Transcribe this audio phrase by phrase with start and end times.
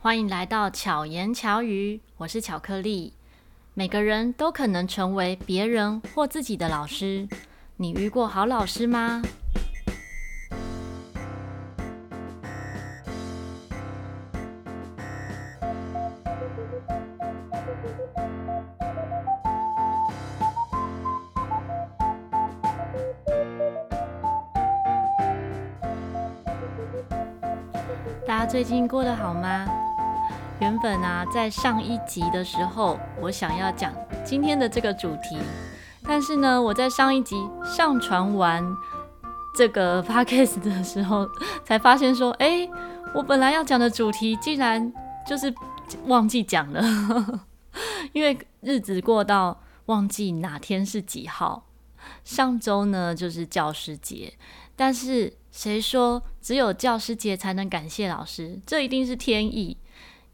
[0.00, 3.12] 欢迎来到巧言巧语，我是巧克力。
[3.74, 7.28] 每个人都可能成为别人或自己的老师，
[7.76, 9.22] 你遇过好老师吗？
[28.56, 29.66] 最近过得好吗？
[30.60, 33.92] 原本啊，在上一集的时候，我想要讲
[34.24, 35.36] 今天的这个主题，
[36.02, 37.36] 但是呢，我在上一集
[37.66, 38.64] 上传完
[39.54, 41.28] 这个 podcast 的时候，
[41.66, 42.66] 才发现说，哎，
[43.12, 44.90] 我本来要讲的主题竟然
[45.26, 45.54] 就是
[46.06, 46.82] 忘记讲了，
[48.14, 51.66] 因为日子过到忘记哪天是几号。
[52.24, 54.32] 上周呢，就是教师节，
[54.74, 55.34] 但是。
[55.56, 58.60] 谁说只有教师节才能感谢老师？
[58.66, 59.78] 这一定是天意，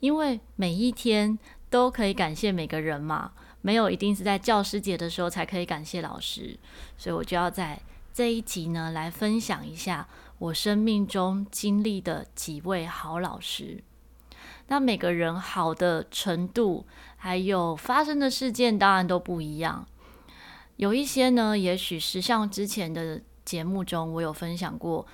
[0.00, 1.38] 因为每一天
[1.70, 6.58] 都可以感谢每个人嘛，没有一定是在教师节的时候才可以感谢老师。
[6.98, 7.80] 所以我就要在
[8.12, 10.08] 这一集呢，来分享一下
[10.40, 13.80] 我生命中经历的几位好老师。
[14.66, 16.84] 那每个人好的程度，
[17.16, 19.86] 还有发生的事件，当然都不一样。
[20.78, 23.22] 有一些呢，也许是像之前的。
[23.44, 25.06] 节目中，我有分享过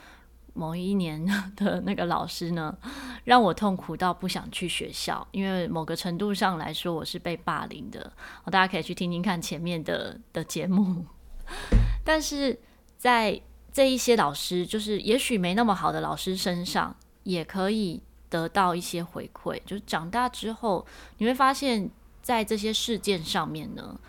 [0.55, 1.25] 某一年
[1.57, 2.77] 的那个老师呢，
[3.25, 8.13] 让我痛苦到不想去学校，因为某个程度上来说，我是被霸凌的。
[8.47, 11.05] 大家可以去听听看前面的的节目。
[12.05, 12.59] 但是
[12.97, 13.41] 在
[13.73, 19.61] 这一些老师，就是也许没那么好的老师身上，也可以得到一些回馈。
[19.65, 20.85] 就是长大之后，
[21.19, 21.89] 你会发现
[22.21, 24.01] 在这些事件上面呢，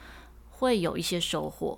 [0.50, 1.78] 会有一些收获。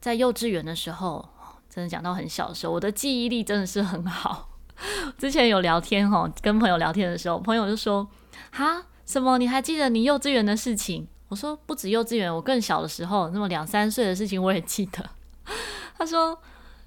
[0.00, 1.30] 在幼稚园的时候。
[1.76, 4.48] 真的讲到很小的时候，我的记忆力真的是很好。
[5.18, 8.08] 之前有聊天哈，跟朋友聊天的时候，朋友就说
[8.50, 9.36] ：“哈，什么？
[9.36, 15.04] 你还记得你幼稚园的事情？”我说：“不止幼稚园，我更小的时候，那么两三岁的事情我也记得。
[15.98, 16.38] ”他说：“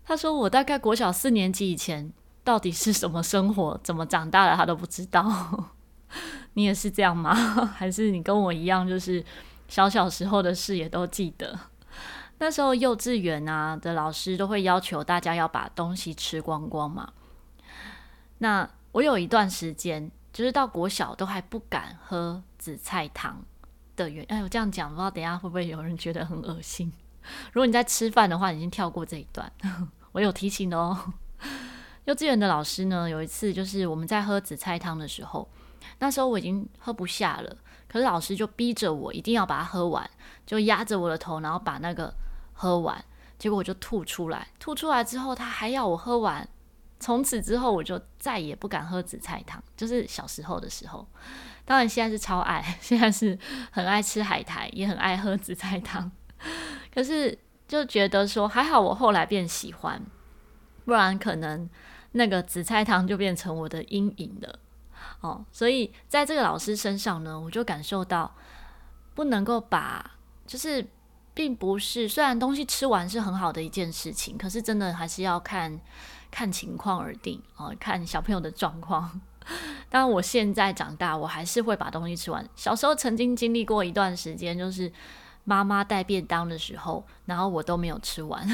[0.03, 2.11] 他说我大概国小四年级以前
[2.43, 5.69] 到底是什么生活，怎么长大的，他都不知道。
[6.53, 7.35] 你也是这样吗？
[7.77, 9.23] 还是你跟我一样，就是
[9.67, 11.59] 小小时候的事也都记得？”
[12.39, 17.11] 那时候幼稚园啊的老师都会要求大家要把东西吃光光嘛。
[18.37, 23.43] 那我有一段时间，就是到国小都还不敢喝紫菜汤
[23.97, 24.25] 的原因。
[24.29, 26.91] 哎，我这样讲，不知道等一下会不会有人觉得很恶心。
[27.51, 29.51] 如果你在吃饭的话，你已经跳过这一段，
[30.13, 30.97] 我有提醒哦。
[32.05, 35.47] 幼稚园的老师呢，有一次就是我们在喝紫菜汤的时候，
[35.99, 37.57] 那时候我已经喝不下了，
[37.89, 40.09] 可是老师就逼着我一定要把它喝完，
[40.45, 42.13] 就压着我的头，然后把那个。
[42.61, 43.01] 喝完，
[43.37, 44.45] 结果我就吐出来。
[44.59, 46.45] 吐出来之后，他还要我喝完。
[46.99, 49.63] 从此之后，我就再也不敢喝紫菜汤。
[49.77, 51.07] 就是小时候的时候，
[51.63, 53.39] 当然现在是超爱， 现在是
[53.71, 56.11] 很爱吃海苔，也很爱喝紫菜汤。
[56.93, 60.01] 可是就觉得说，还好我后来变喜欢，
[60.83, 61.69] 不然可能
[62.11, 64.59] 那个紫菜汤就变成我的阴影了。
[65.21, 68.35] 哦，所以在这个老师身上呢，我就感受到
[69.15, 70.85] 不能够把就是。
[71.39, 75.79] 并不是，虽然东西吃完是很好的一件事情，可是真的还是要看
[76.29, 79.21] 看情况而定哦，看小朋友的状况。
[79.89, 82.45] 当然，我现在长大，我还是会把东西吃完。
[82.57, 84.91] 小时候曾经经历过一段时间，就是
[85.45, 88.45] 妈妈带便当的时候，然后我都没有吃完。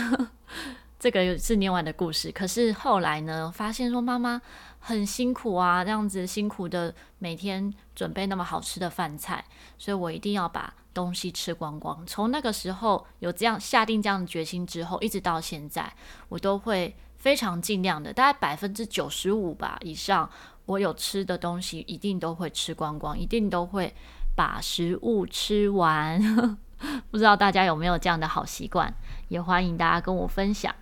[1.05, 2.31] 这个是另外的故事。
[2.31, 4.41] 可是后来呢，发现说妈妈
[4.79, 9.45] 很辛苦啊，这样子辛苦的每天准备那么好吃的饭菜，
[9.77, 10.73] 所以我一定要把。
[10.95, 15.93] 东西吃光光，从那个时候有这样下定这样的决心之后，一直到现在，
[16.29, 20.29] 我都会非常尽量的，大概百分之九十五吧以上，
[20.65, 23.93] 我有吃的东西一定都会吃光光，一定都会
[24.37, 26.57] 把食物吃完。
[27.11, 28.95] 不知道大家有没有这样的好习惯？
[29.27, 30.73] 也欢迎大家跟我分享。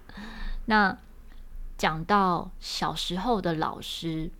[0.66, 0.98] 那
[1.78, 4.32] 讲到小时候的老师，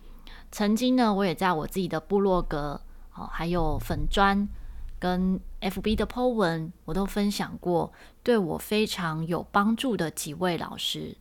[0.50, 2.80] 曾经呢，我也在我自己的部落格，
[3.14, 4.48] 哦，还有粉砖。
[4.96, 11.14] 跟 FB 的 po 文，我都分享过对我非常有帮助的几位老师，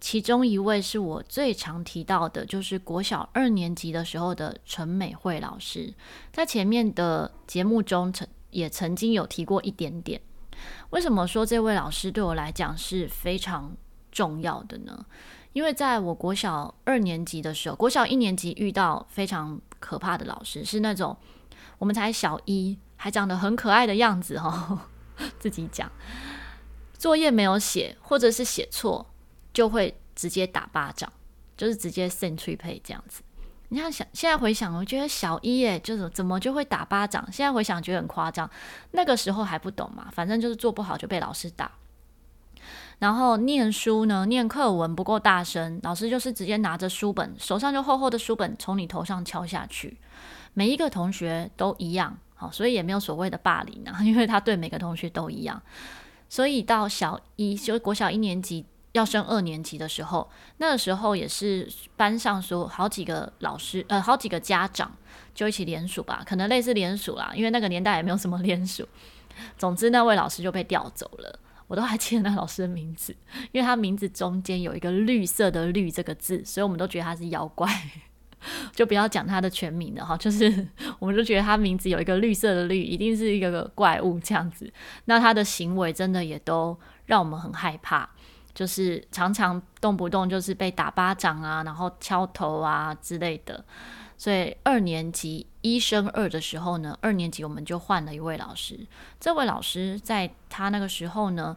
[0.00, 5.94] 其中一位是我最常提到的，就是国小二年级的时候的陈美惠老师，
[6.30, 10.20] 在前面的节目中曾也曾经有提过一点点。
[10.90, 13.74] 为什么说这位老师对我来讲是非常
[14.12, 15.04] 重要的呢？
[15.52, 21.16] 因为在我国小二年级的时候，国小一年级遇到非常可怕的老师，是那种
[21.78, 22.78] 我们才小一。
[22.94, 24.78] 还长得很可爱的样子哦，
[25.40, 25.90] 自己讲，
[26.96, 29.04] 作业没有写或者是写错，
[29.52, 31.12] 就会直接打巴掌，
[31.56, 33.20] 就是直接扇脆配这样子。
[33.70, 37.26] 你看想现在回想，我觉得小一耶，就是怎么就会打巴掌？
[37.32, 38.48] 现在回想觉得很夸张，
[38.92, 41.72] 那个时候还不懂嘛，反正就是做不好就被老师打。
[43.02, 49.98] 然后念书呢，念课文不够大声，老师就是直接拿着书本，手上就厚厚的书本从你头上敲下去。
[50.54, 55.60] 每一个同学都一样，好，所以也没有所谓的霸凌啊，因为他对每个同学都一样。
[56.28, 64.92] 所以到小一，就国小一年级要升二年级的时候，那个时候也是班上说好几个老师，呃，好几个家长
[65.34, 68.86] 就一起联署吧，可能类似联署啦，因为那个年代也没有什么联署。
[69.58, 71.40] 总之，那位老师就被调走了。
[71.66, 73.14] 我都还记得那老师的名字，
[73.52, 77.68] 因为他名字中间有一个绿色的“绿”这个字，所以我们都觉得他是妖怪，
[78.72, 80.16] 就不要讲他的全名了哈。
[80.16, 80.68] 就是
[80.98, 84.70] 我们就觉得他名字有一个绿色的“绿”，一定是一个个怪物这样子。
[85.06, 88.08] 那他的行为真的也都让我们很害怕，
[88.54, 93.64] 就是常常动不动就是被打巴掌啊，然后敲头啊之类的。
[94.22, 98.78] 所以二年级一升二的时候呢，二年级我们就换了一位老师。
[99.18, 101.56] 这位老师在他那个时候呢，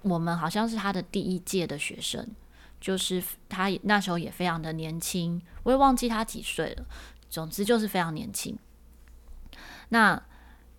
[0.00, 2.26] 我们好像是他的第一届的学生，
[2.80, 6.86] 就是他那时候也非常的年轻，我也忘记他几岁了。
[7.28, 8.58] 总之就是非常年轻。
[9.90, 10.22] 那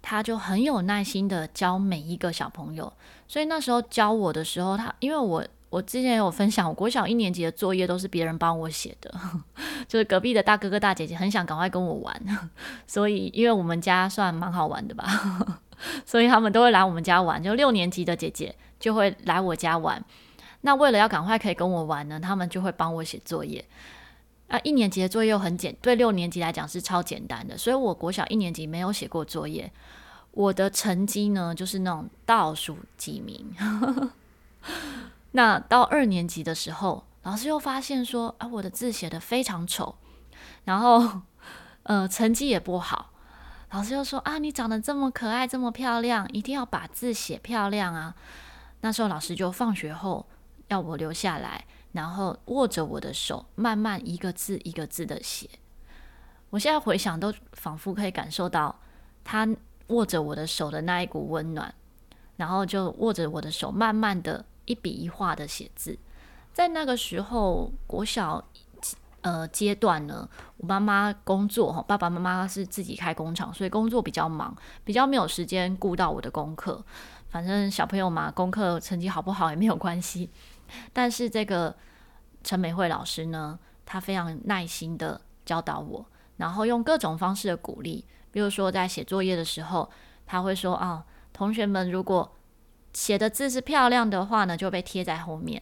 [0.01, 2.91] 他就很有耐心的教每一个小朋友。
[3.27, 5.47] 所以那时候教我的时候，他因为我。
[5.71, 9.09] 我之前有分享，我国小一年级的作业都是别人帮我写的，
[9.88, 12.21] 就是隔壁的大哥哥大姐姐很想赶快跟我玩，
[12.85, 15.07] 所以因为我们家算蛮好玩的吧，
[16.06, 17.41] 所以他们都会来我们家玩。
[17.41, 20.03] 就六年级的姐姐就会来我家玩，
[20.59, 23.63] 那为了要赶快可以跟我玩呢，他们就会帮我写作业。
[24.50, 29.71] 啊，一年级的作业又很简，对六年级来讲是超简单的，所以我国小一年级没有写过作业，
[30.31, 33.56] 我的成绩呢就是那种倒数几名。
[35.31, 39.95] 那到二年级的时候，老师又发现说，啊，我的字写得非常丑，
[40.65, 41.21] 然后，
[41.83, 43.11] 呃，成绩也不好。
[43.71, 48.13] 老师又说，啊，你长得这么可爱，这么漂亮，一定要把字写漂亮啊。
[48.81, 50.27] 那时候老师就放学后
[50.67, 55.49] 要我留下来，然后握着我的手，慢慢一个字一个字的写。
[56.49, 58.77] 我现在回想，都仿佛可以感受到
[59.23, 59.47] 他
[59.87, 61.73] 握着我的手的那一股温暖，
[62.35, 64.43] 然后就握着我的手，慢慢的。
[64.65, 65.97] 一笔一画的写字，
[66.53, 68.43] 在那个时候国小
[69.21, 70.27] 呃阶段呢，
[70.57, 76.83] 我妈妈工作哈，爸爸妈妈是自己开工厂，所以工作比较忙，比较没有时间顾到我的功课。
[77.29, 80.29] 反正小朋友嘛，功课成绩好不好也没有关系。
[80.91, 81.75] 但是这个
[82.43, 86.05] 陈美惠老师呢，她非常耐心的教导我，
[86.37, 89.89] 然后用各种方式的鼓励，比如说在写作业的时候，
[90.25, 92.29] 他会说啊，同学们如果
[92.93, 95.61] 写的字是漂亮的话呢，就被贴在后面。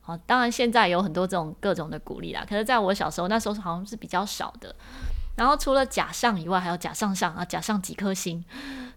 [0.00, 2.44] 好，当然现在有很多这种各种的鼓励啦。
[2.48, 4.74] 可是在我小时候，那时候好像是比较少的。
[5.36, 8.44] 然后除了甲上以外，还有甲上上啊，甲上几颗星。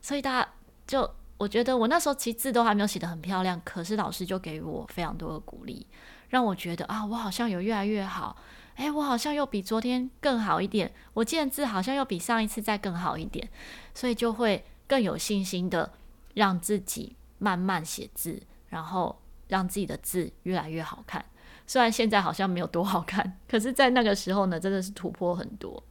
[0.02, 0.50] 所以大家
[0.88, 5.86] 就我觉得我那时候其实字都还没有写得很漂亮，可是老师就给予我非常多的鼓励，
[6.30, 8.38] 让我觉得啊，我好像有越来越好。
[8.78, 10.92] 诶，我好像又比昨天更好一点。
[11.14, 13.48] 我见字好像又比上一次再更好一点，
[13.94, 15.92] 所以就会更有信心的
[16.34, 17.16] 让自己。
[17.44, 21.26] 慢慢写字，然后让自己的字越来越好看。
[21.68, 25.84] 虽然现在好像没有多好看， 可是，在那个时候呢，真的是突破很多。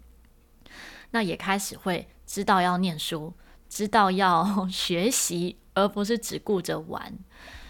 [1.10, 3.34] 那也开始会知道要念书，
[3.68, 7.12] 知道要学习，而不是只顾着玩。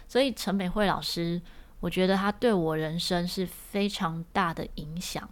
[0.07, 1.43] 所以陈美惠老师，
[1.81, 5.29] 我觉得他对我人生是非常大的影响。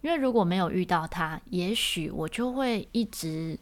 [0.00, 3.56] 因为如果没有遇到他，也许我就会一直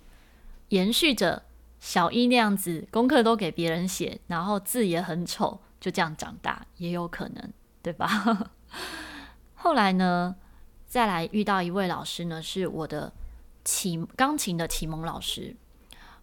[0.71, 1.43] 延续着。
[1.81, 8.53] 小一那样子，功课都给别人写，然后字也很丑，就这样长大也有可能，对吧？
[9.57, 10.37] 后来呢，
[10.87, 13.13] 再来遇到一位老师呢，是我的
[13.65, 15.57] 启钢琴的启蒙老师。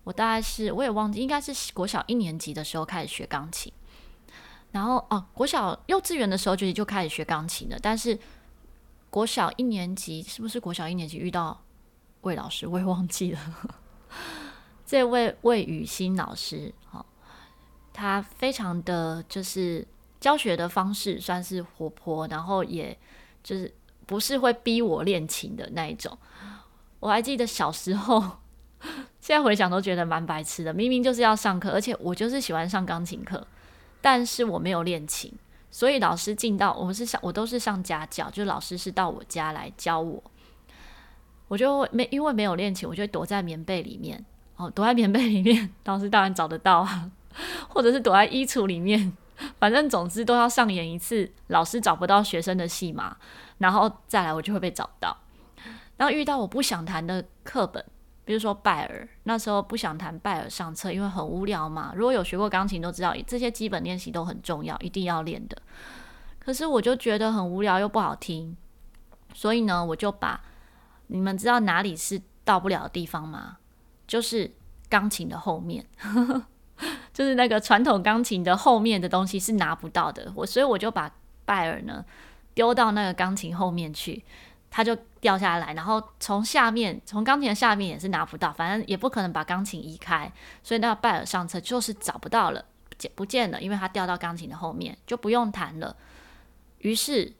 [0.03, 3.73] 我大概是我也忘记，应该是国小一年级的时候开始学钢琴，
[4.71, 7.77] 然后哦，国小幼稚园的时候就就开始学钢琴了。
[7.81, 8.17] 但是
[9.09, 11.61] 国小一年级是不是国小一年级遇到
[12.21, 13.39] 魏老师，我也忘记了。
[14.87, 17.05] 这位魏雨欣老师，哈，
[17.91, 19.85] 他非常的就是
[20.17, 22.97] 教学的方式算是活泼，然后也
[23.43, 23.69] 就是
[24.05, 26.17] 不是会逼我练琴的那一种。
[27.01, 28.37] 我还记得小时候，
[29.19, 30.73] 现在回想都觉得蛮白痴的。
[30.73, 33.45] 明明就是要上课，而且我就是喜欢上钢琴课，
[33.99, 35.33] 但是我没有练琴，
[35.69, 40.23] 所以老师进到我们是上，我都是上家教，就老师是到我家来教我，
[41.49, 44.25] 我就没因为没有练琴，我就躲在棉被里面。
[44.57, 47.09] 哦，躲在棉被里面，老师当然找得到啊，
[47.69, 49.15] 或者是躲在衣橱里面，
[49.59, 53.15] 反正总之都要上演一次老师找不到学生的戏码，
[53.59, 55.15] 然后再来我就会被找到。
[55.95, 57.83] 然后遇到我不想弹的课本，
[58.25, 61.93] 比如说拜尔，那时候不想弹拜尔上册，因为很无聊嘛。
[61.95, 65.57] 如果有学过钢琴都知道，这些基本练习都很重要，一定要练的。
[66.39, 68.57] 可是我就觉得很无聊又不好听，
[69.33, 70.41] 所以呢，我就把
[71.07, 73.57] 你们知道哪里是到不了的地方吗？
[74.07, 74.49] 就是
[74.89, 75.85] 钢琴的后面，
[77.13, 80.31] 就是那个传统钢琴的后面的东西是拿不到的。
[80.35, 81.11] 我所以我就把
[81.45, 82.03] 拜尔呢
[82.53, 84.23] 丢到那个钢琴后面去。
[84.69, 90.29] 它就掉下来，然后从下面，从钢琴的下面也是拿不到，反正也不可能把钢琴移开，
[90.61, 95.95] 所以那个拜尔上车就是找不到了，不见不见了，因为它掉到钢琴的后面，就不用弹了。
[96.79, 97.33] 于是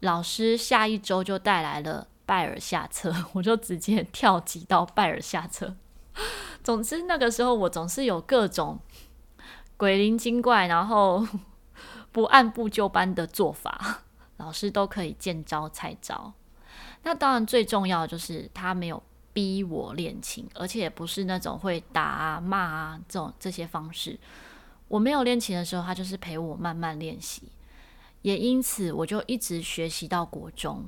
[0.00, 5.74] 老师下一周就带来了拜尔下册， 我就直接跳级到拜尔下册。
[6.62, 8.78] 总之那个时候我总是有各种
[9.76, 11.26] 鬼灵精怪，然后
[12.12, 14.02] 不按部就班的做法，
[14.38, 16.32] 老师都可以见招拆招。
[17.02, 19.02] 那当然，最重要的就是他没有
[19.32, 24.18] 逼我练琴，而且也不是那种会打啊、骂啊这种这些方式。
[24.88, 27.44] 我没有练琴的时候，他就是陪我慢慢练习，
[28.22, 30.84] 也因此我就一直学习到国中。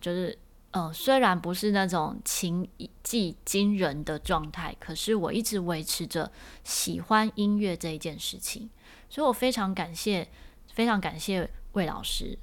[0.00, 0.38] 就是，
[0.74, 2.68] 呃，虽然不是那种琴
[3.04, 6.32] 技惊人的状态，可是我一直维持着
[6.64, 8.68] 喜欢音乐这一件事情。
[9.08, 10.28] 所以我非常感谢，
[10.72, 12.36] 非常感谢魏老师。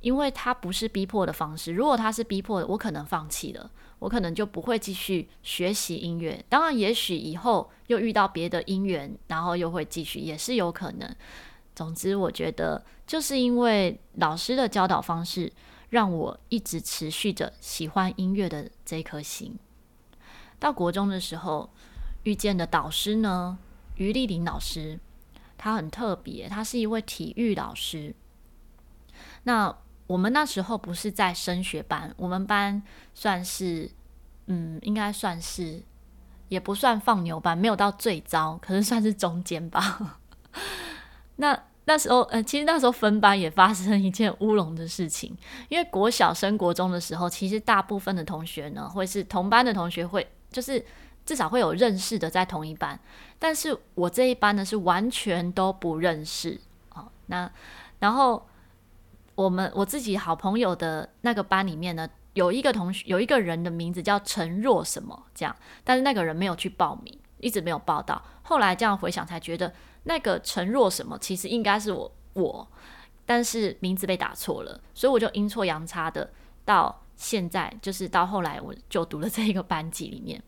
[0.00, 6.44] 因为他不是逼迫的方式，如果他是逼迫的，我可能放弃了，我可能就不会继续学习音乐。
[6.48, 11.16] 当然，也许以后又遇到别的因缘，然后又会继续，也是有可能。
[11.74, 15.52] 总之，我觉得就是因为老师的教导方式，
[15.90, 19.58] 让我一直持续着喜欢音乐的这颗心。
[20.58, 21.70] 到国中的时候，
[22.24, 23.58] 遇见的导师呢，
[23.96, 24.98] 于丽玲老师，
[25.56, 28.14] 她很特别，她是一位体育老师。
[29.44, 29.74] 那
[30.06, 32.82] 我们那时候不是在升学班，我们班
[33.14, 33.90] 算是，
[34.46, 35.82] 嗯，应该算是，
[36.48, 40.20] 也不算放牛班，没有到最糟，可是算是中间吧。
[41.36, 45.34] 那那时候，呃，其实那时候分班也发生一件乌龙的事情，
[45.70, 50.84] 因为国小升国中的时候，其实大部分的同学呢，会是同班的同学会，就是
[51.24, 53.00] 至少会有认识的在同一班，
[53.38, 56.60] 但是我这一班呢是完全都不认识
[56.94, 57.10] 哦。
[57.26, 57.50] 那
[57.98, 58.46] 然后。
[59.38, 65.54] 我们我自己好朋友的那个班里面呢，有一个同学，有一个人的名字叫陈若什么这样，
[65.84, 68.22] 但是那个人没有去报名，一直没有报道。
[68.42, 69.72] 后来这样回想才觉得，
[70.04, 72.68] 那个陈若什么其实应该是我我，
[73.26, 76.30] 但是名字被打错了，所以我就阴错阳差的
[76.64, 80.42] 到现在，就是到后来我就读了这一个班级里面。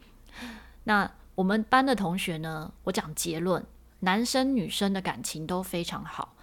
[0.85, 3.65] 那我们班的同学呢，我讲结论，
[4.01, 6.35] 男生女生的感情都非常好。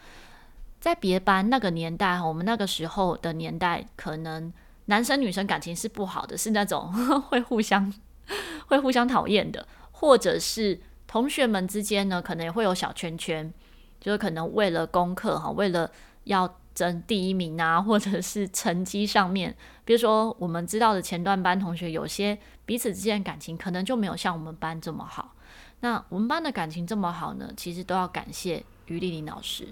[0.79, 4.53] 在别班那个年代，我们那个时候的年代，可能
[4.85, 7.91] 男生女生感情是不好的，是那种会互相
[8.67, 9.67] 会互相讨厌的，
[9.99, 13.51] 或者是同学们之间呢，可能也会有小圈圈，
[13.99, 15.89] 就是可能为了功课哈，为了
[16.25, 25.33] 要争第一名啊，或者是成绩上面，比如说我们知道的前段班同学，有些彼此之间感情可能就没有像我们班这么好。
[25.79, 29.67] 那我们班的感情这么好呢，其实都要感谢于丽玲老师。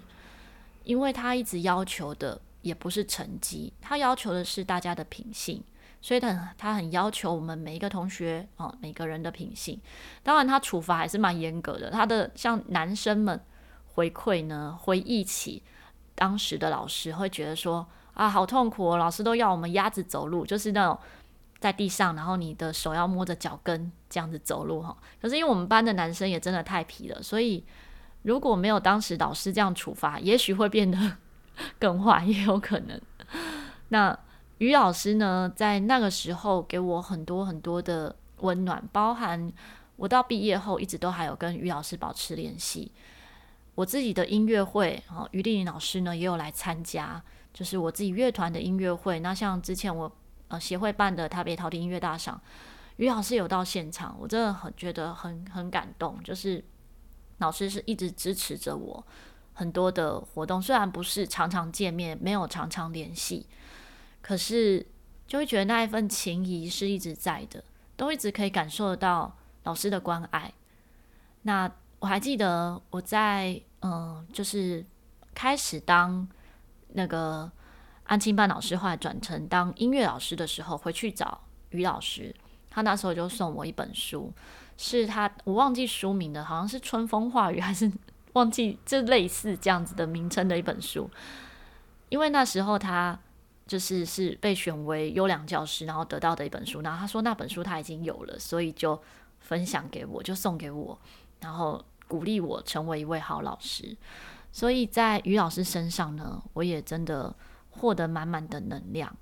[0.83, 5.63] 因为她一直要求的也不是成绩，她要求的是大家的品性，
[6.05, 9.81] 所以他他很要求我们每一个同学啊、哦，每个人的品性。
[10.21, 11.89] 当然，他处罚还是蛮严格的。
[11.89, 13.43] 他的像男生们
[13.95, 15.63] 回馈呢，回忆起
[16.13, 17.83] 当时的老师，会觉得说
[18.13, 20.95] 啊，好痛苦哦，老师都要我们鸭子走路，就是那种
[21.57, 24.95] 在地上，然后你的手要摸着脚跟这样子走路哈。
[25.19, 27.65] 可是因为我们班的男生也真的太皮了，所以。
[28.21, 30.97] 如果没有当时导师这样处罚，也许会变得
[31.77, 32.99] 更坏，也有可能。
[33.89, 34.17] 那
[34.57, 39.51] 于老师呢，在那个时候给我很多很多的温暖，包含
[39.95, 42.91] 我到毕业后一直都还有跟于老师保持联系。
[43.75, 47.21] 我自己的音乐会，啊，于丽玲老师呢也有来参加，
[47.53, 49.19] 就是我自己乐团的音乐会。
[49.19, 50.11] 那像之前我
[50.47, 52.41] 呃协会办的台北陶笛音乐大赏，
[52.97, 56.63] 于老师有到现场，我真的很觉得很很感动，就是。
[57.39, 59.05] 老师是一直支持着我
[59.51, 63.45] 很多的活动，虽然不是常常见面，没有常常联系，
[64.25, 64.83] 可是
[65.27, 67.63] 就会觉得那一份情谊是一直在的，
[67.95, 70.51] 都一直可以感受得到老师的关爱。
[71.43, 74.83] 那我还记得我在嗯、就是
[75.35, 76.27] 开始当
[76.93, 77.51] 那个
[78.05, 82.33] 安亲班老师，后来转成当音乐老师的时候，回去找于老师，
[82.71, 84.33] 他那时候就送我一本书。
[84.75, 87.91] 是他，我忘记书名的，好像是《春风化雨》还是
[88.33, 91.07] 忘记，就类似这样子的名称的一本书。
[92.09, 93.19] 因为那时候他
[93.67, 96.81] 就是是被选为优良教师，然后得到的一本书。
[96.81, 99.01] 然后他说那本书他已经有了，所以就
[99.39, 100.99] 分享给我，就送给我，
[101.39, 103.97] 然后鼓励我成为一位好老师。
[104.51, 107.35] 所以在于老师身上呢，我也真的
[107.69, 109.15] 获得满满的能量。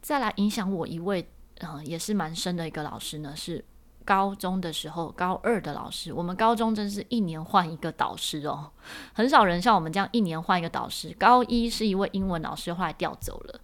[0.00, 1.28] 再来影响我一位，
[1.60, 3.64] 嗯、也是蛮深的一个老师呢，是
[4.04, 6.12] 高中的时候高二的老师。
[6.12, 8.70] 我们高中真是一年换一个导师哦，
[9.12, 11.14] 很少人像我们这样一年换一个导师。
[11.18, 13.60] 高一是一位英文老师，后来调走了。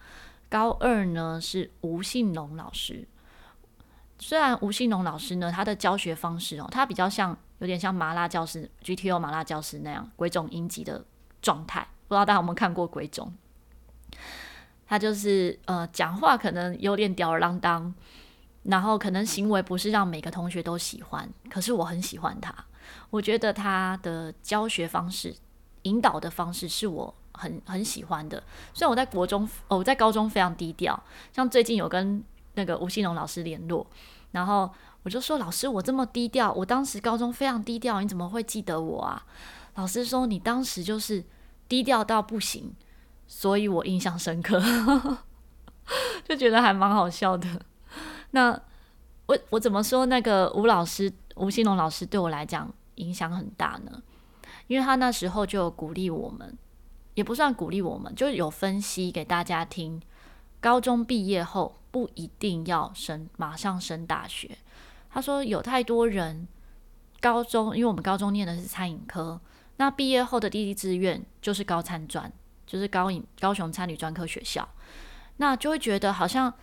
[0.48, 3.06] 高二呢是吴信龙老师。
[4.18, 11.04] 虽然吴信龙老师呢，他的教学方式哦，他比较像有点像麻辣教师 GTO 麻辣教师那样鬼冢英吉的
[11.40, 11.86] 状态。
[12.08, 13.32] 不知道大家有没有看过鬼冢？
[14.86, 17.94] 他就是呃，讲话可能有点吊儿郎当，
[18.62, 22.54] 然后可能行为不是让每个同学都喜欢，可是我很喜欢他。
[23.10, 25.34] 我觉得他的教学方式、
[25.82, 28.42] 引导的方式是我很很喜欢的。
[28.74, 31.00] 虽然我在国中哦，我在高中非常低调，
[31.32, 32.22] 像最近有跟
[32.54, 33.86] 那个吴信龙老师联络，
[34.32, 34.70] 然后
[35.02, 39.24] 我就说：“老师，我这么低调，我当时高中非常低调，你怎么会记得我啊？”
[39.76, 41.24] 老师说：“你当时就是
[41.68, 42.74] 低调到不行。”
[43.26, 44.60] 所以我印象深刻，
[46.28, 47.48] 就觉得还蛮好笑的。
[48.32, 48.50] 那
[49.26, 54.02] 我我怎么说那个吴老师吴新龙老师对我来讲影响很大呢？
[54.66, 56.56] 因为他那时候就鼓励我们，
[57.14, 60.00] 也不算鼓励我们，就有分析给大家听。
[60.60, 64.58] 高中毕业后不一定要升，马上升大学。
[65.10, 66.46] 他说有太多人
[67.20, 69.40] 高中，因为我们高中念的是餐饮科，
[69.76, 72.32] 那毕业后的第一志愿就是高餐专。
[72.66, 74.68] 就是高饮高雄餐旅专科学校，
[75.38, 76.54] 那就会觉得好像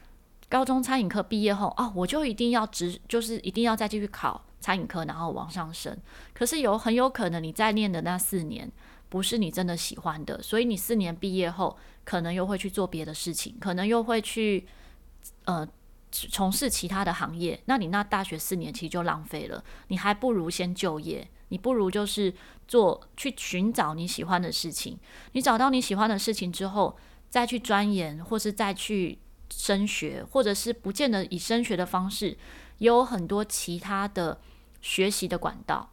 [0.49, 5.97] 高中餐饮科毕业后哦，我就一定要直，就是一定要再继续考餐饮科，然后往上升。
[6.33, 8.71] 可是有很有可能你在念的那四年
[9.09, 14.65] 不是你真的喜欢的，所以你四年毕业后可能又会去做别的事情，可能又会去
[15.45, 15.67] 呃
[16.11, 17.59] 从事其他的行业。
[17.65, 21.27] 那你那大学四年其实就浪费了，你还不如先就业。
[21.49, 22.33] 你不如就是
[22.67, 24.99] 做去寻找你喜欢的事情，
[25.31, 26.97] 你找到你喜欢的事情之后，
[27.29, 29.17] 再去钻研，或是再去
[29.57, 32.37] 升学，或者是不见得以升学的方式，
[32.77, 34.39] 也有很多其他的
[34.79, 35.89] 学习的管道。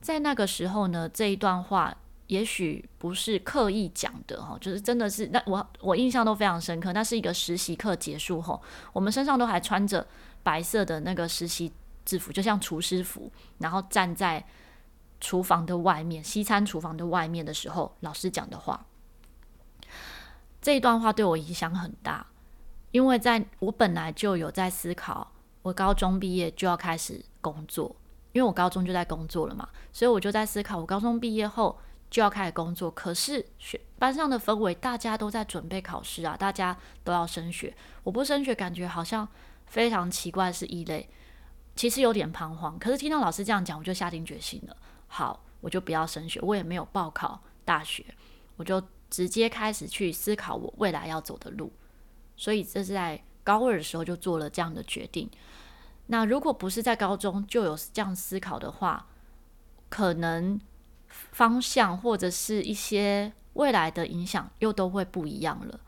[0.00, 1.94] 在那个时候呢，这一段话
[2.28, 6.92] 也许不是刻意讲的哈，就是真的是那我我印象都非常深刻。
[6.94, 10.06] 那是一个实习课结束后，我们身上都还穿着
[10.42, 11.72] 白色的那个实习。
[12.04, 14.44] 制服就像厨师服，然后站在
[15.20, 18.84] 厨房的外面，西餐厨房的外面的时候，老师讲的话，
[20.60, 22.26] 这一段话对我影响很大，
[22.92, 27.96] 因为在我本来就有在思考，我高中毕业就要开始工作，
[28.32, 31.78] 因为我高中就在工作了嘛，所以我就在思考，我高中毕业后
[32.10, 37.74] 就要开始工作，可是学班上的氛围，大家都在准备考试啊，大家都要升学，
[38.04, 39.26] 我不升学，感觉好像
[39.66, 41.08] 非常奇怪，是异类。
[41.74, 44.76] 其实有点彷徨，可是听到老师这样讲，我就下定决心了。
[45.06, 48.04] 好，我就不要升学，我也没有报考大学，
[48.56, 51.72] 我就直接开始去思考我未来要走的路。
[52.36, 55.28] 所以这是在高二的时候就做了这样的决定。
[56.06, 59.06] 那如果不是在高中就有这样思考的话，
[59.88, 60.60] 可能
[61.08, 65.80] 方向或者是一些未来的影响又都会不一样了。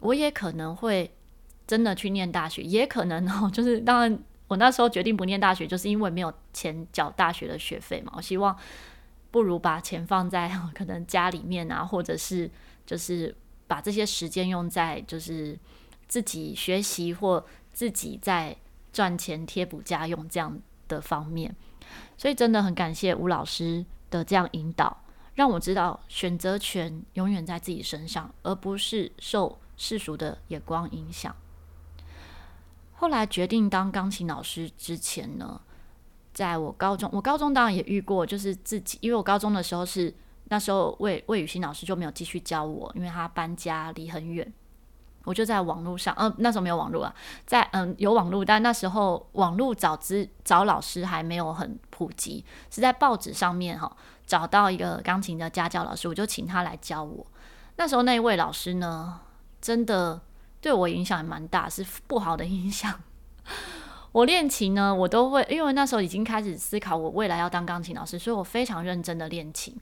[0.00, 1.14] 我也可能会
[1.66, 4.18] 真的去念大学，也可能哦，就是当然。
[4.48, 8.12] 我那时候决定不念大学，就是因为没有钱缴大学的学费嘛。
[8.16, 8.58] 我希望
[9.30, 12.50] 不如把钱放在 可能家里面啊，或者是
[12.84, 13.32] 就是
[13.70, 15.56] 把这些时间用在就是
[16.08, 18.56] 自己学习或自己在
[18.92, 21.54] 赚钱贴补家用这样的方面。
[22.18, 25.04] 所以真的很感谢吴老师的这样引导，
[25.34, 31.32] 让我知道选择权永远在自己身上，而不是受世俗的眼光影响。
[32.94, 35.60] 后来决定当钢琴老师之前呢，
[36.34, 40.12] 在我高中，我高中当然也遇过，就是自己，因为我高中的时候是
[40.50, 44.52] 那时候魏魏雨欣老师就没有继续教我，因为他搬家离很远，
[45.24, 47.14] 我就在网络上，嗯、那时候没有网络啊，
[47.46, 53.90] 在嗯有网络，但那时候网络找资找老师还没有很普及，是在报纸上面哈
[54.26, 57.26] 找到一个钢琴的家教老师，我就请他来教我。
[57.76, 59.20] 那时候那一位老师呢，
[59.60, 60.20] 真的。
[60.62, 63.00] 对我影响也蛮大，是不好的影响。
[64.12, 69.74] 我练琴呢，我都会，因为那时候已经开始思考我未来要当钢琴老师，所以我非常认真的练琴。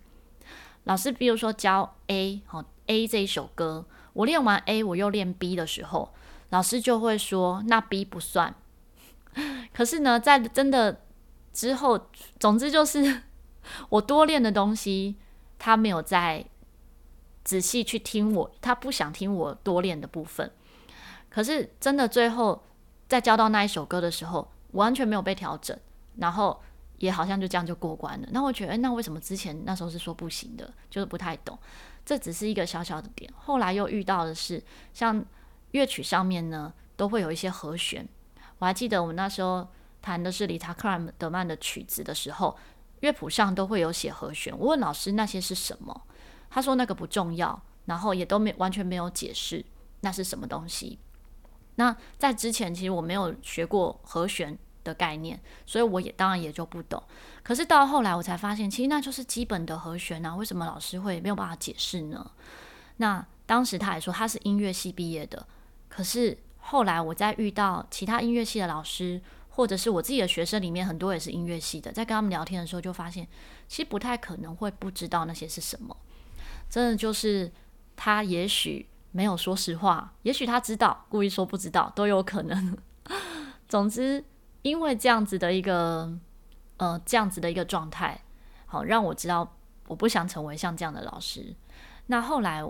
[0.89, 6.15] 老师比如说教 A，好 A 这一首歌，我练完 A，我又练 B 的时候，
[6.49, 8.55] 老师就会说那 B 不算。
[9.75, 11.03] 可是呢，在真的
[11.53, 12.09] 之后，
[12.41, 13.25] 总之就是
[13.91, 15.17] 我多练的东西，
[15.59, 16.47] 他没有在。
[17.45, 20.51] 仔细去听我，他不想听我多练的部分。
[21.31, 22.63] 可是真的最后
[23.09, 25.75] 在教到那一首歌的时候，完全没有被调整，
[26.17, 26.61] 然后
[26.99, 28.29] 也好像就这样就过关了。
[28.31, 30.73] 那我觉得，那为什么之前那时候是说不行的？
[30.91, 31.59] 就是不太懂。
[32.05, 33.31] 这只是一个小小的点。
[33.37, 34.63] 后来又遇到的是，
[34.95, 35.25] 像
[35.73, 38.09] 乐曲上面呢，都会有一些和弦。
[38.59, 39.69] 我还记得我们那时候
[40.01, 42.57] 弹的是理查克莱德曼的曲子的时候，
[43.01, 44.57] 乐谱上都会有写和弦。
[44.59, 46.03] 我问老师那些是什么，
[46.51, 49.65] 他说那个不重要，然后也都没完全没有解释
[50.01, 50.99] 那是什么东西。
[51.77, 54.59] 那在之前其实我没有学过和弦
[54.89, 57.03] 的概念，所以我也当然也就不懂。
[57.43, 62.31] 可是到后来我才发现，其实那就是基本的和弦啊，为什么老师会没有办法解释呢？
[62.97, 65.47] 那当时他还说他是音乐系毕业的，
[65.89, 69.21] 可是后来我在遇到其他音乐系的老师，
[69.51, 73.29] 或者是我自己的学生里面很多也是音乐系的，在跟他们聊天的时候就发现，
[73.69, 75.97] 其实不太可能会不知道那些是什么。
[76.71, 77.53] 真的就是
[77.95, 78.89] 他也许。
[79.11, 82.77] 没有说实话，也许他知道，故意说不知道都有可能。
[83.67, 84.23] 总之，
[84.63, 86.13] 因为这样子的一个
[86.79, 88.23] 呃这样子的一个状态，
[88.67, 91.55] 好让我知道我不想成为像这样的老师。
[92.07, 92.63] 那后来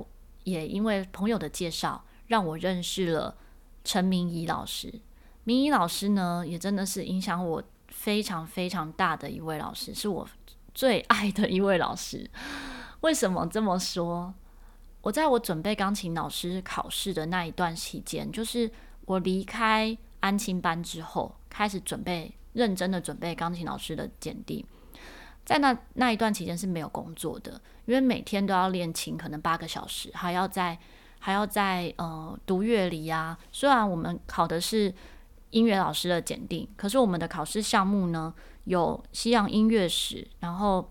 [0.45, 3.37] 也因为朋友的介绍，让我认识了
[3.85, 5.01] 陈明仪老师。
[5.45, 10.29] 明仪老师呢，也真的是影响我非常非常大的一位老师，是我
[10.75, 12.31] 最爱的一位老师。
[13.01, 14.35] 为什么这么说？
[15.01, 18.71] 我在我准备钢琴老师考试的那一段期间，就是
[19.07, 24.65] 我离开安亲班之后，开始准备认真的准备钢琴老师的检定。
[25.45, 30.79] 在那那一段期间是没有工作的，因为每天都要练琴，可能八个小时，还要在
[31.19, 33.37] 还要在呃读乐理啊。
[33.51, 34.95] 虽然我们考的是
[35.51, 40.89] 音乐老师的检定，可是我们的考试项目呢，有西洋音乐史，然后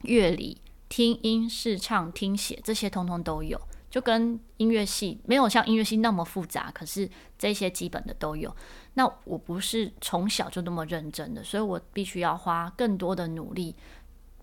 [0.00, 0.60] 乐理。
[0.88, 3.58] 听音、试唱、听写，这些通通都有，
[3.92, 7.06] 就跟音乐系没有像音乐系那么复杂，可是
[7.38, 8.56] 这些基本的都有。
[8.94, 13.76] 那我不是从小就那么认真的，所以我必须要花更多的努力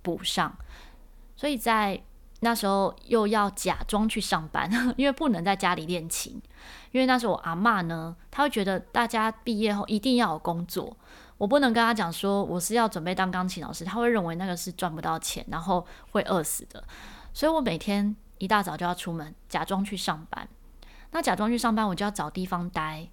[0.04, 0.56] 补上。
[1.36, 2.00] 所以在
[2.42, 6.40] 那时候又要假装去上班， 因为不能在家里练琴，
[6.92, 10.96] 因为那时候我阿嬷呢，她会觉得大家毕业后一定要有工作。
[11.40, 16.84] 我不能跟他讲说我是要准备当钢琴老师，他会认为那个是赚不到钱，然后会饿死的。
[17.34, 20.50] 所以我每天一大早就要出门，假装去上班。
[21.12, 23.08] 那假装去上班，我就要找地方待。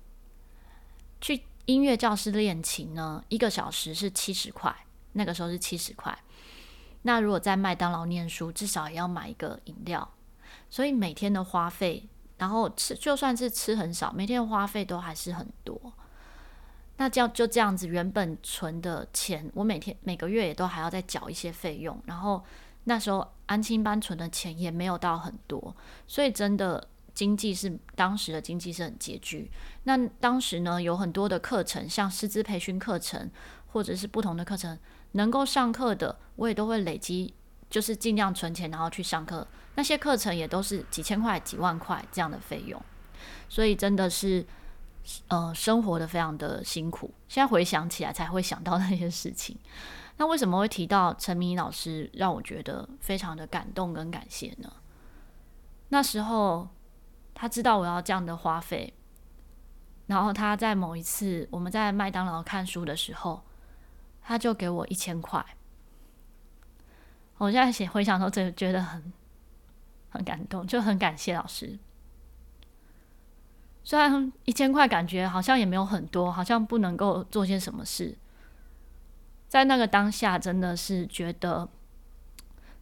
[1.21, 4.75] 去音乐教室练琴呢，一个小时是七十块，
[5.13, 6.19] 那个时候是七十块。
[7.03, 10.09] 那如果在麦当劳念书，至少也要买一个饮料。
[10.69, 12.09] 所以每天的花费，
[12.39, 15.81] 然后吃就算是吃很少，每天的花费都还是很多。
[16.99, 22.01] 那这样就这样子，原本存的钱，我每天每个月也都还要再缴一些费用。
[22.07, 22.43] 然后
[22.89, 29.51] 那时候安亲班存的钱也没有到很多，所以真的经济是当时的经济是很拮据。
[29.85, 33.31] 那当时呢，有很多的课程，像师资培训课程
[33.73, 34.79] 或者是不同的课程，
[35.13, 37.35] 能够上课的，我也都会累积，
[37.69, 39.47] 就是尽量存钱，然后去上课。
[39.75, 42.81] 那些课程也都是几千块、几万块这样的费用，
[43.49, 44.47] 所以真的是。
[45.29, 49.57] 呃，生活的非常的辛苦，现在回想起来才会想到那些事情。
[50.17, 54.73] 那为什么会提到陈明老师，让我觉得非常的感动跟感谢呢？
[55.91, 56.69] 那时候
[57.35, 58.95] 他知道我要这样的花费，
[60.07, 63.43] 然后他在某一次我们在麦当劳看书的时候，
[64.23, 65.45] 他就给我一千块。
[67.37, 69.13] 我现在写回想的时候，真的觉得很
[70.09, 71.79] 很感动，就很感谢老师。
[73.87, 78.19] 虽然一千块感觉好像也没有很多，好像不能够做些什么事，
[79.47, 81.69] 在那个当下真的是觉得，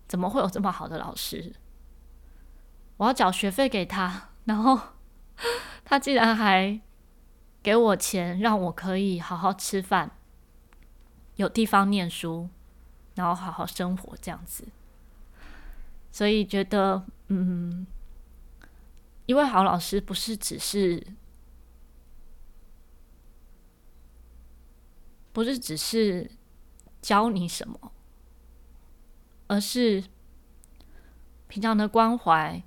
[0.08, 1.52] 怎么会有这么好的老师？
[2.96, 4.80] 我要缴学费给他，然后
[5.84, 6.80] 他竟然还
[7.62, 10.10] 给我钱，让我可以好好吃饭，
[11.36, 12.48] 有地方念书，
[13.16, 14.66] 然后好好生活这样子。
[16.10, 17.86] 所以觉得，嗯。
[19.26, 21.06] 一位好老师不是只是，
[25.32, 26.30] 不是只是
[27.00, 27.92] 教你什么，
[29.46, 30.04] 而是
[31.48, 32.62] 平常的关怀、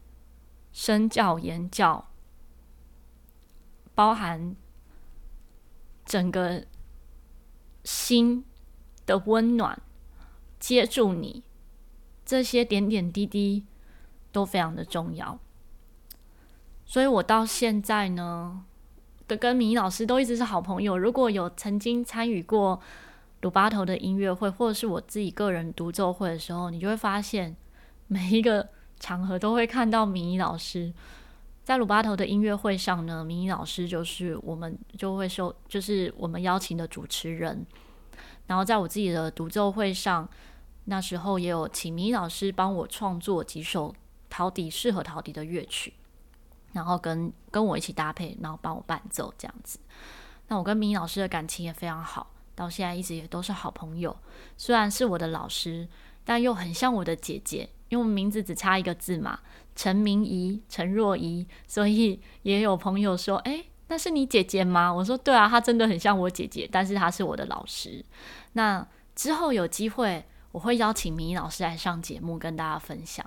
[0.72, 2.10] 身教言教，
[3.94, 4.56] 包含
[6.06, 6.66] 整个
[7.84, 8.44] 心
[9.06, 9.80] 的温暖，
[10.60, 11.44] 接住你，
[12.26, 13.66] 这些点点滴滴
[14.32, 15.40] 都非常的重要。
[16.88, 18.64] 所以我到现在呢，
[19.28, 20.98] 的跟明老师都一直是好朋友。
[20.98, 22.80] 如果有曾经参与过
[23.42, 27.54] 鲁巴头的音乐会，或者是我自己个人独奏会的时候，你就会发现
[28.08, 28.70] 每一个
[29.02, 30.94] 场合都会看到明仪老师。
[31.66, 37.68] 在鲁巴头的音乐会上呢，明仪老师就是我们就会受，就是我们邀请的主持人。
[38.46, 40.28] 然后在我自己的独奏会上，
[40.86, 43.94] 那时候也有请明仪老师帮我创作几首
[44.30, 45.94] 陶笛适合陶笛的乐曲，
[46.74, 49.80] 然后跟跟我一起搭配，然后帮我伴奏这样子。
[50.48, 54.16] 那我跟明仪老师的感情也非常好，到现在一直也都是好朋友。
[54.58, 55.88] 虽然是我的老师，
[56.24, 59.40] 但又很像我的姐姐，因为我们名字只差一个字嘛，
[59.76, 68.04] 陈明仪、陈若仪，所以也有朋友说：“诶，那是你姐姐吗？”我说：“对啊，她真的很像我姐姐，但是她是我的老师。”
[68.54, 70.26] 那之后有机会，
[70.58, 73.24] 我会邀请明老师来上节目跟大家分享，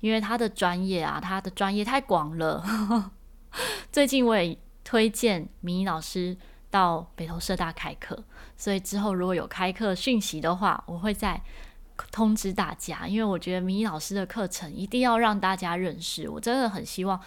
[0.00, 3.12] 因为他的专业啊，他的专业太广了。
[3.92, 6.34] 最近我也推荐明老师
[6.70, 8.24] 到北投社大开课，
[8.56, 11.38] 所以之后如果有开课讯息的话，我会再
[12.10, 13.06] 通知大家。
[13.06, 17.20] 因为我觉得明老师的课程一定要让大家认识，我真的很希望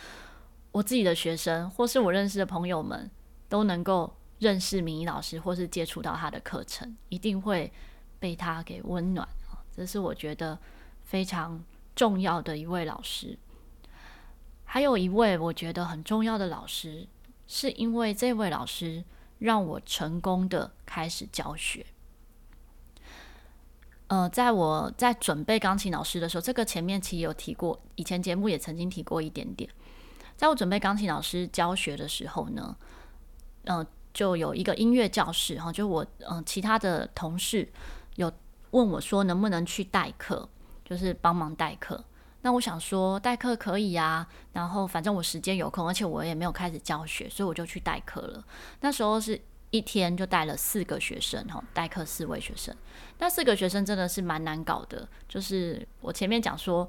[0.72, 3.08] 我自己的学生或是我认识的朋友们
[3.48, 4.16] 都能够。
[4.40, 7.72] 认识明老师，或是接触到他的课程，一定会
[8.20, 9.26] 被他给温暖。
[9.76, 10.58] 这是我觉得
[11.04, 11.64] 非常
[11.96, 13.38] 重要的一位老师。
[14.66, 17.08] 还有一位我觉得很重要的老师，
[17.48, 19.04] 是因为这位老师
[19.40, 21.86] 让我成功的开始教学。
[24.08, 29.70] 呃，在我在准备钢琴老师的时候，这个前面其实有提过，以前节目也曾经提过一点点。
[30.36, 32.76] 在我准备钢琴老师教学的时候呢，
[33.64, 33.88] 嗯、呃。
[34.14, 37.68] 就有一个音乐教室哈，就我嗯、其他的同事
[38.14, 38.32] 有
[38.74, 40.48] 问我说能不能去代课，
[40.86, 42.04] 就是帮忙代课。
[42.42, 48.44] 那我想说代课可以啊，然后反正我时间有空，而且我也没有开始教学，所以我就去代课了。
[48.82, 52.76] 那时候是一天就带了四个学生哈，代课四位学生。
[53.18, 56.88] 那四个学生真的是蛮难搞的，就是我前面讲说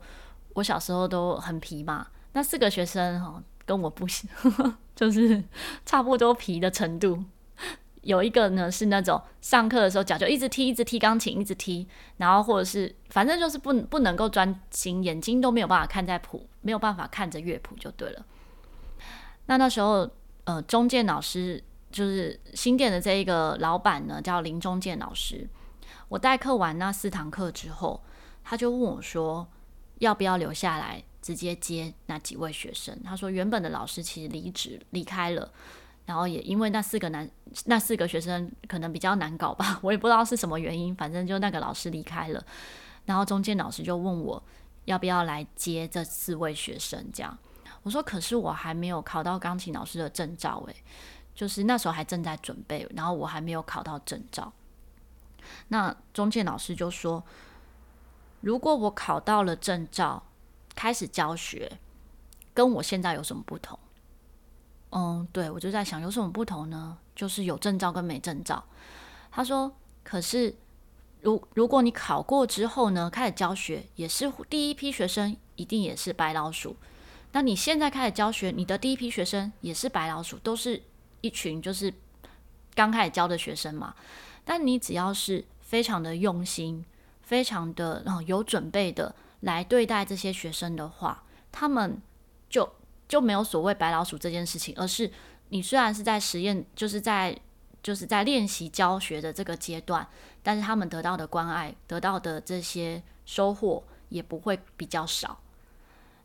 [0.55, 3.42] 我小时候都很皮嘛，那四个学生哈。
[3.66, 4.29] 跟我不行，
[4.94, 5.42] 就是
[5.87, 7.25] 差不多皮的程度。
[8.04, 11.86] 有一个呢是那种上课的时候脚就一直踢，一直踢钢琴，一直踢，
[12.18, 18.24] 然后或者是反正就是不不能够专心，眼睛都没有办法看在谱，没有办法看着乐谱就对了。
[19.46, 20.08] 那那时候，
[20.44, 25.48] 呃，中建老师就是新店的这一个老板呢，叫林中建老师。
[26.08, 28.02] 我代课完那四堂课之后，
[28.42, 29.46] 他就问我说，
[29.98, 31.02] 要不要留下来？
[31.24, 35.50] 直接接那几位学生，他说原本的老师其实离职离开了，
[36.06, 37.28] 然后也因为那四个男
[37.66, 42.44] 那四个学生可能比较难搞吧， 我也不知道是什么原因，反正就那个老师离开了，
[43.04, 44.42] 然后中间老师就问我
[44.84, 47.36] 要不要来接这四位学生，这样
[47.82, 50.76] 我说可是我还没有考到钢琴老师的证照，诶，
[51.34, 54.52] 就是那时候还正在准备，然后我还没有考到证照，
[55.68, 57.24] 那中介老师就说
[58.40, 60.22] 如果我考到了证照。
[60.76, 61.78] 开始教学，
[62.52, 63.78] 跟我现在有什么不同？
[64.94, 66.96] 嗯，对，我就在想有什么不同呢？
[67.16, 68.64] 就是有证照跟没证照。
[69.30, 70.54] 他说：“可是，
[71.20, 76.76] 如如果你考过之后呢，开始教学也是第一批学生，一定也是白老鼠。
[77.33, 80.80] 那你现在开始教学，你的第一批学生也是白老鼠，都是
[81.20, 81.92] 一群就是
[82.74, 83.94] 刚开始教的学生嘛。
[84.44, 86.85] 但你只要是非常的用心，
[87.22, 92.00] 非常的有准备的。”来对待这些学生的话，他们
[93.14, 95.09] 就没有所谓白老鼠这件事情，而是
[95.50, 97.38] 你虽然是在实验，就是在
[97.81, 100.05] 就是在练习教学的这个阶段，
[100.42, 105.38] 但是他们得到的关爱，得到的这些收获也不会比较少。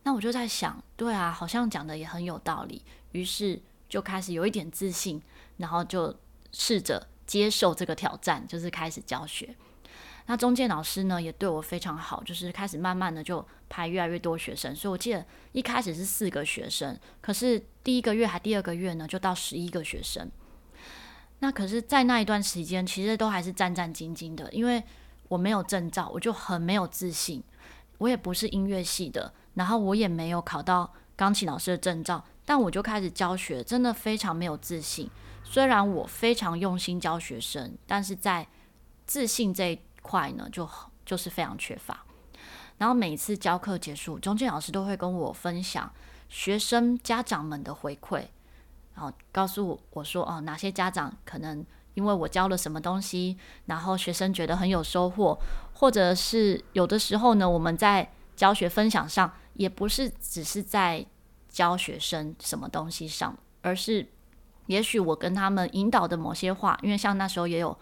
[0.02, 5.22] 那我就在想，对啊，好像讲的也很有道理，于是就开始有一点自信，
[5.58, 6.16] 然后就
[6.52, 9.56] 试着接受这个挑战，就是开始教学。
[10.30, 20.30] 那中介老师呢，也对我非常好，就是开始慢慢的就排越来越多学生，所以我记得一开始是四个学生，可是第一个月还第二个月呢，就到十一个学生。
[21.40, 24.84] 那可是，在那一段时间，其实都还是战战兢兢的，因为
[25.30, 27.44] 我没有证照，我就很没有自信。
[27.98, 35.10] 我也不是音乐系的，然后我也没有考到钢琴老师的证照，但我就开始教学，真的非常没有自信。
[35.44, 38.48] 虽然我非常用心教学生，但是在
[39.08, 40.68] 自信这块呢，就
[41.06, 42.06] 就是非常缺乏。
[42.78, 45.92] 然后每次教课结束，中建老师都会跟我分享
[46.30, 48.24] 学生家长们的回馈，
[48.96, 55.38] 然后告诉我说：“哦，哪些家长可能因为我教了什么东西，然后学生觉得很有收获，
[55.74, 61.06] 或者是有的时候呢，我们在教学分享上，也不是只是在
[61.50, 64.08] 教学生什么东西上，而是
[64.68, 67.78] 也许我跟他们引导的某些话，因为像那时候也有。”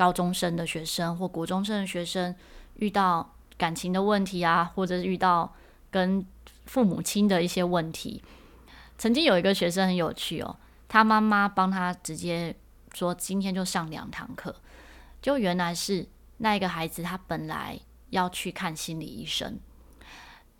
[0.00, 2.34] 高中生的学生或国中生的学生
[2.76, 5.54] 遇到感情的问题啊，或者是遇到
[5.90, 6.24] 跟
[6.64, 8.22] 父母亲的一些问题。
[8.96, 10.56] 曾经有一个学生很有趣哦，
[10.88, 12.56] 他妈妈帮他直接
[12.94, 14.56] 说今天就上两堂课，
[15.20, 16.08] 就原来是
[16.38, 19.60] 那一个孩子他本来要去看心理医生，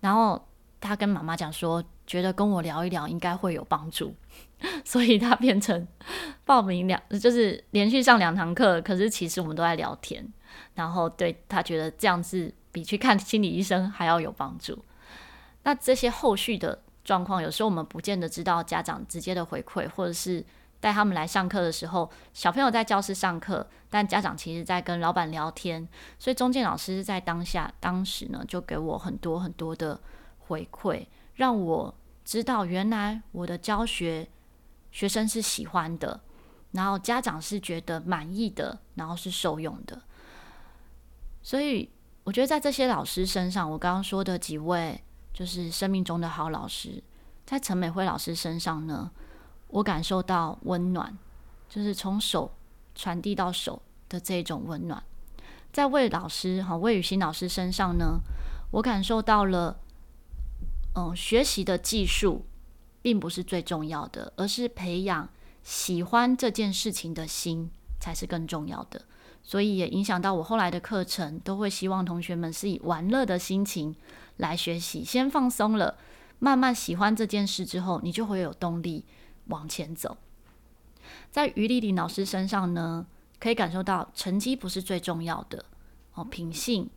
[0.01, 0.47] 然后
[0.81, 4.13] 他跟妈妈讲说，觉得跟我聊一聊应该会有帮助，
[4.83, 5.87] 所以他变成
[6.43, 10.27] 报名两就是连续上两堂课，可是其实我们都在聊天，
[10.73, 14.83] 然后对他觉得这样子比去看心理医生还要有帮助。
[15.63, 16.81] 那这些后续的。
[17.03, 20.45] 状况有时候我们不见得知道家长直接的回馈，或者是
[20.79, 25.89] 带他们来上课的时候，小朋友在教室上课，但家长其实在跟老板聊天，
[26.19, 29.99] 所以中介老师在当下当时呢，就给我很多很多的
[30.51, 34.27] 回馈，让我知道原来我的教学
[34.91, 36.19] 学生是喜欢的，
[36.71, 40.01] 然后家长是觉得满意的，然后是受用的，
[41.41, 41.89] 所以
[42.25, 45.01] 我觉得在这些老师身上，我刚刚说的几位。
[45.33, 47.01] 就是生命中的好老师，
[47.45, 49.09] 在陈美辉老师身上呢，
[49.69, 51.17] 我感受到温暖，
[51.69, 52.51] 就是从手
[52.93, 55.01] 传递到手的这种温暖。
[55.71, 58.19] 在魏老师哈魏雨欣老师身上呢，
[58.71, 59.79] 我感受到了，
[60.93, 62.45] 嗯，学习的技术
[63.01, 65.29] 并不是最重要的，而是培养
[65.63, 69.01] 喜欢这件事情的心才是更重要的。
[69.43, 73.95] 所以也影响到我后来的课程，都会希望同学们是以玩乐的心情
[74.37, 75.97] 来学习，先放松了，
[76.37, 79.05] 慢慢喜欢这件事之后，你就会有动力
[79.47, 80.17] 往前走。
[81.31, 83.07] 在于丽丽老师身上呢，
[83.39, 85.65] 可以感受到成绩不是最重要的
[86.13, 86.87] 哦，品性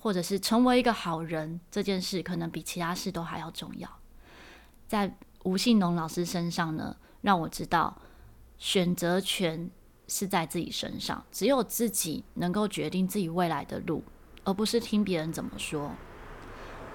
[0.00, 3.88] 或者是成为一个好人这件事，可能比其他事都还要重要。
[4.88, 7.96] 在吴信农老师身上呢，让我知道
[8.58, 9.70] 选择权。
[10.12, 14.02] 是在自己身上，只有自己能够决定自己未来的路，
[14.42, 15.92] 而不是听别人怎么说。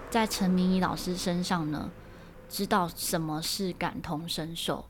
[0.10, 1.90] 在陈明仪老师身上呢，
[2.50, 4.84] 知道什么是感同身受；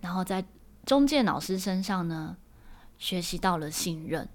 [0.00, 0.42] 然后在
[0.86, 2.38] 钟健老师身上呢，
[2.96, 4.26] 学习到了信任，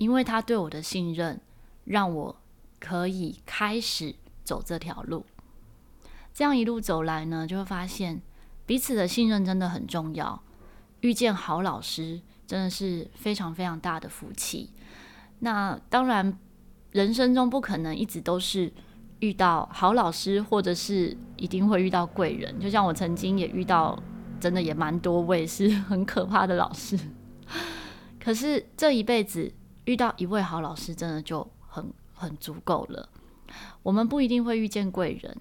[0.00, 1.38] 因为他对我的信任，
[1.84, 2.34] 让我
[2.78, 5.26] 可以开始走这条路。
[6.32, 8.22] 这样一路走来呢，就会发现
[8.64, 10.42] 彼此的信任真的很重要。
[11.02, 14.70] 遇见好老师真的是非常非常大的福气。
[15.40, 16.38] 那当然，
[16.92, 18.72] 人生中不可能一直都是
[19.18, 22.58] 遇到好老师，或者是一定会遇到贵人。
[22.58, 24.02] 就像我曾经也遇到，
[24.40, 26.98] 真的也蛮多位是 很可怕的老师。
[28.18, 29.52] 可是这一辈子
[29.84, 33.08] 遇到一位好老师，真的就很很足够了。
[33.82, 35.36] 我们不一定会遇见贵人，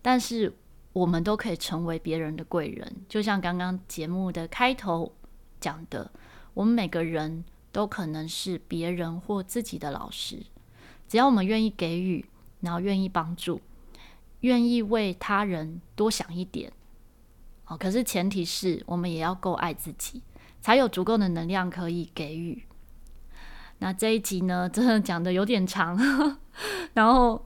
[0.00, 0.56] 但是。
[0.94, 5.10] 我们都可以成为别人的贵人，就像刚刚节目的开头
[5.58, 6.10] 讲的，
[6.52, 10.42] 我们每个人都可能是别人或自己的老师。
[11.08, 12.22] 只要我们愿意给予，
[12.60, 13.62] 然后愿意帮助，
[14.40, 16.70] 愿意为他人多想一点。
[17.64, 20.20] 哦，可是前提是我们也要够爱自己，
[20.60, 22.62] 才有足够的能量可以给予。
[23.82, 25.98] 那这一集呢，真的讲的有点长，
[26.94, 27.44] 然后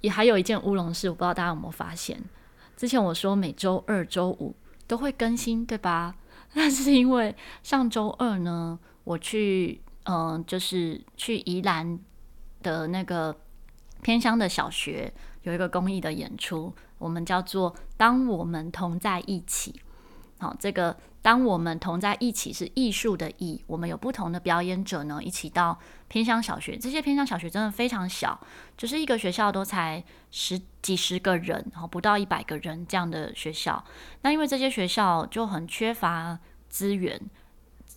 [0.00, 2.18] 也还有一件乌龙事，我不知道大家有没有发现。
[2.78, 6.14] 之前我说每周二、周五都会更新，对吧？
[6.54, 11.98] 那是因为上周二呢，我去，嗯、就是去宜兰
[12.62, 13.36] 的那个
[14.00, 15.12] 偏乡的小学
[15.42, 19.78] 有一个公益的演出，我们叫做“当我们同在一起”。
[20.40, 20.96] 好，这个。
[21.26, 26.76] 当我们同在一起是艺术的艺，我们有不同的表演者呢，一起到偏乡小学。
[26.76, 28.40] 这些偏乡小学真的非常小，
[28.76, 33.84] 就是一个学校都才十几十个人，然后不到一百个人这样的学校。
[34.22, 37.20] 那因为这些学校就很缺乏资源，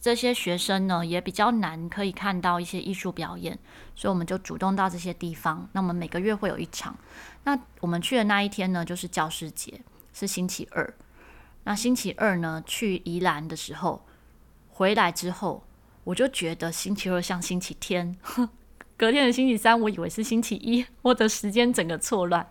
[0.01, 3.59] 这些学生呢也比较难可以看到一些艺术表演，
[3.95, 5.69] 所以我们就主动到这些地方。
[5.73, 6.97] 那我们每个月会有一场。
[7.43, 9.79] 那我们去的那一天呢，就是教师节，
[10.13, 10.91] 是星期二。
[11.69, 14.03] 那星期二呢，去宜兰的时候，
[14.69, 15.63] 回来之后，
[16.03, 18.17] 我就觉得星期二像星期天，
[18.97, 22.49] 隔天的星期三，我以为是星期一，我的时间整个错乱，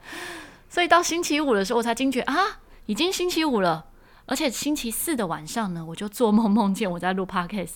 [0.71, 3.87] 所以到星期五的时候，我才惊觉啊，已经星期五了，
[4.27, 7.73] 而且星期四的晚上呢，我就做梦梦见我在录 Podcast，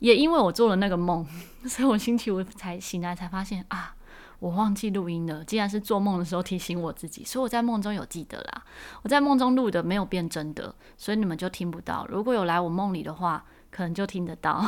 [0.00, 1.26] 也因为我做了那个梦，
[1.66, 3.94] 所以我星期五才醒来，才发现啊。
[4.40, 8.62] 我忘记录音了，既然是做梦的时候提醒我自己，所以我在梦中有记得啦。
[9.02, 12.06] 我在梦中录的没有变真的，所以你们就听不到。
[12.08, 14.64] 如果有来我梦里的话，可能就听得到。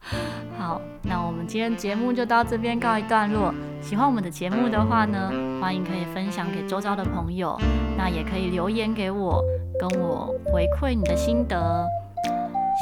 [0.56, 3.52] 好，那我们今天节目就到这边告一段落。
[3.82, 5.30] 喜欢我们的节目的话呢，
[5.60, 7.60] 欢迎可以分享给周遭的朋友，
[7.96, 9.44] 那也可以留言给我，
[9.78, 11.86] 跟我回馈你的心得。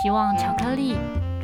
[0.03, 0.95] 希望巧克力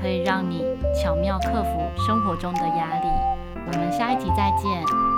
[0.00, 0.62] 可以让你
[0.94, 3.31] 巧妙克服生活中的压力。
[3.72, 5.11] 我们下一集再见。